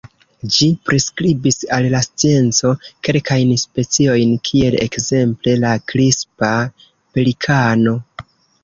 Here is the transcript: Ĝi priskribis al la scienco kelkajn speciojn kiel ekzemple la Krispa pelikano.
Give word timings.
Ĝi 0.53 0.67
priskribis 0.89 1.59
al 1.77 1.85
la 1.95 2.01
scienco 2.07 2.73
kelkajn 3.09 3.53
speciojn 3.67 4.35
kiel 4.51 4.79
ekzemple 4.89 5.57
la 5.67 5.79
Krispa 5.93 6.53
pelikano. 6.99 7.97